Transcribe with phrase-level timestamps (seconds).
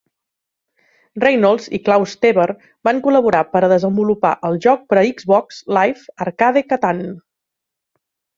[1.23, 2.45] Reynolds i Klaus Teber
[2.89, 7.05] van col·laborar per a desenvolupar el joc per a Xbox LIVE Arcade "Catan".